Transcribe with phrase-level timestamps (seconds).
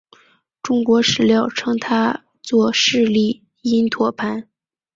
[0.63, 4.47] 中国史料称他作释利因陀盘。